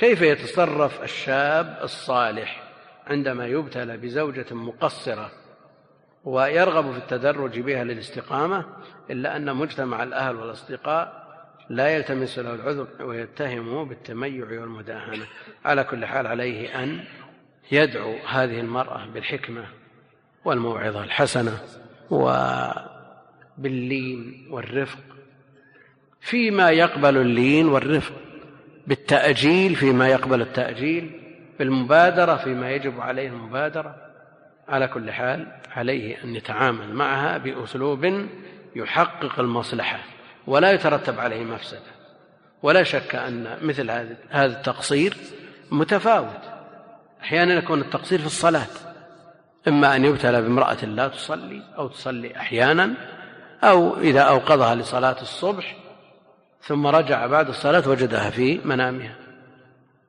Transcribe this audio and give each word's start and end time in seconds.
كيف 0.00 0.22
يتصرف 0.22 1.02
الشاب 1.02 1.78
الصالح 1.82 2.62
عندما 3.06 3.46
يبتلى 3.46 3.96
بزوجة 3.96 4.54
مقصرة 4.54 5.30
ويرغب 6.24 6.92
في 6.92 6.98
التدرج 6.98 7.60
بها 7.60 7.84
للاستقامة 7.84 8.64
إلا 9.10 9.36
أن 9.36 9.56
مجتمع 9.56 10.02
الأهل 10.02 10.36
والأصدقاء 10.36 11.20
لا 11.68 11.88
يلتمس 11.88 12.38
له 12.38 12.54
العذر 12.54 12.86
ويتهمه 13.00 13.84
بالتميع 13.84 14.60
والمداهنة. 14.60 15.26
على 15.64 15.84
كل 15.84 16.06
حال 16.06 16.26
عليه 16.26 16.82
أن 16.82 17.04
يدعو 17.72 18.14
هذه 18.28 18.60
المرأة 18.60 19.06
بالحكمة 19.06 19.64
والموعظة 20.44 21.04
الحسنة 21.04 21.58
وباللين 23.58 24.48
والرفق 24.50 24.98
فيما 26.20 26.70
يقبل 26.70 27.16
اللين 27.16 27.68
والرفق. 27.68 28.29
بالتأجيل 28.90 29.76
فيما 29.76 30.08
يقبل 30.08 30.40
التأجيل 30.42 31.20
بالمبادرة 31.58 32.36
فيما 32.36 32.70
يجب 32.70 33.00
عليه 33.00 33.28
المبادرة. 33.28 33.96
على 34.68 34.88
كل 34.88 35.12
حال 35.12 35.46
عليه 35.76 36.24
أن 36.24 36.36
يتعامل 36.36 36.94
معها 36.94 37.38
بأسلوب 37.38 38.26
يحقق 38.76 39.40
المصلحة 39.40 39.98
ولا 40.46 40.72
يترتب 40.72 41.20
عليه 41.20 41.44
مفسدة. 41.44 41.90
ولا 42.62 42.82
شك 42.82 43.14
أن 43.14 43.56
مثل 43.62 43.90
هذا 44.30 44.56
التقصير 44.56 45.16
متفاوت. 45.70 46.40
أحيانا 47.22 47.54
يكون 47.54 47.80
التقصير 47.80 48.18
في 48.18 48.26
الصلاة 48.26 48.66
إما 49.68 49.96
أن 49.96 50.04
يبتلى 50.04 50.42
بامرأة 50.42 50.84
لا 50.84 51.08
تصلي 51.08 51.62
أو 51.78 51.88
تصلي 51.88 52.36
أحيانا 52.36 52.94
أو 53.64 54.00
إذا 54.00 54.20
أوقظها 54.20 54.74
لصلاة 54.74 55.16
الصبح 55.22 55.79
ثم 56.62 56.86
رجع 56.86 57.26
بعد 57.26 57.48
الصلاة 57.48 57.88
وجدها 57.88 58.30
في 58.30 58.60
منامها. 58.64 59.16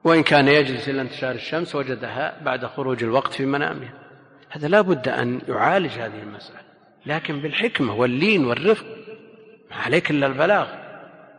وإن 0.03 0.23
كان 0.23 0.47
يجلس 0.47 0.89
إلى 0.89 1.01
انتشار 1.01 1.31
الشمس 1.31 1.75
وجدها 1.75 2.43
بعد 2.43 2.65
خروج 2.65 3.03
الوقت 3.03 3.33
في 3.33 3.45
منامها. 3.45 3.93
هذا 4.49 4.67
لا 4.67 4.81
بد 4.81 5.07
أن 5.07 5.41
يعالج 5.47 5.91
هذه 5.91 6.19
المسألة. 6.23 6.59
لكن 7.05 7.41
بالحكمة 7.41 7.93
واللين 7.93 8.45
والرفق 8.45 8.85
ما 9.71 9.77
عليك 9.77 10.11
إلا 10.11 10.27
البلاغ. 10.27 10.67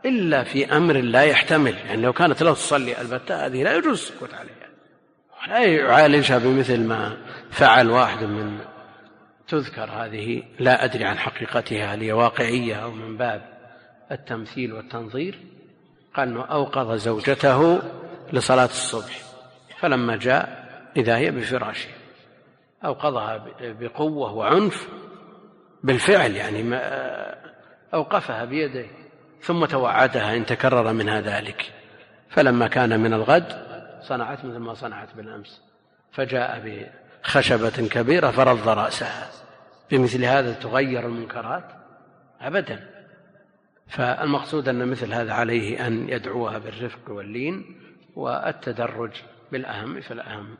إلا 0.05 0.43
في 0.43 0.77
أمر 0.77 0.93
لا 0.93 1.23
يحتمل. 1.23 1.75
يعني 1.75 2.01
لو 2.01 2.13
كانت 2.13 2.43
لا 2.43 2.53
تصلي 2.53 3.01
البتة 3.01 3.45
هذه 3.45 3.63
لا 3.63 3.75
يجوز 3.75 4.01
السكوت 4.01 4.33
عليها. 4.33 4.53
ولا 5.43 5.63
يعالجها 5.63 6.37
بمثل 6.37 6.83
ما 6.83 7.17
فعل 7.51 7.89
واحد 7.89 8.23
من 8.23 8.59
تذكر 9.47 9.89
هذه. 9.91 10.43
لا 10.59 10.85
أدري 10.85 11.05
عن 11.05 11.17
حقيقتها 11.17 11.85
هل 11.85 12.01
هي 12.01 12.11
واقعية 12.11 12.75
أو 12.75 12.91
من 12.91 13.17
باب. 13.17 13.53
التمثيل 14.11 14.73
والتنظير 14.73 15.39
قال 16.15 16.27
أنه 16.27 16.45
أوقظ 16.45 16.95
زوجته 16.95 17.81
لصلاة 18.33 18.65
الصبح 18.65 19.21
فلما 19.79 20.17
جاء 20.17 20.63
إذا 20.97 21.17
هي 21.17 21.31
بفراشها 21.31 21.93
أوقظها 22.85 23.45
بقوة 23.61 24.33
وعنف 24.33 24.89
بالفعل 25.83 26.31
يعني 26.31 26.75
أوقفها 27.93 28.45
بيده 28.45 28.85
ثم 29.41 29.65
توعدها 29.65 30.35
إن 30.35 30.45
تكرر 30.45 30.93
منها 30.93 31.21
ذلك. 31.21 31.71
فلما 32.29 32.67
كان 32.67 32.99
من 32.99 33.13
الغد 33.13 33.53
صنعت 34.01 34.45
مثل 34.45 34.57
ما 34.57 34.73
صنعت 34.73 35.15
بالأمس 35.15 35.61
فجاء 36.11 36.61
بخشبة 37.23 37.87
كبيرة 37.87 38.31
فرض 38.31 38.67
رأسها 38.69 39.29
بمثل 39.91 40.25
هذا 40.25 40.53
تغير 40.53 41.05
المنكرات 41.05 41.65
أبدا. 42.41 42.89
فالمقصود 43.93 44.69
أن 44.69 44.87
مثل 44.87 45.13
هذا 45.13 45.33
عليه 45.33 45.87
أن 45.87 46.09
يدعوها 46.09 46.57
بالرفق 46.57 47.11
واللين 47.11 47.65
والتدرج 48.15 49.11
بالأهم 49.51 50.01
فالأهم 50.01 50.55